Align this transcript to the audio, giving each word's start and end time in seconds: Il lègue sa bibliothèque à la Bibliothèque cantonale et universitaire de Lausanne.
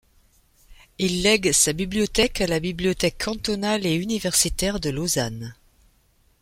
Il 0.97 1.21
lègue 1.21 1.51
sa 1.51 1.73
bibliothèque 1.73 2.41
à 2.41 2.47
la 2.47 2.59
Bibliothèque 2.59 3.23
cantonale 3.23 3.85
et 3.85 3.93
universitaire 3.93 4.79
de 4.79 4.89
Lausanne. 4.89 5.53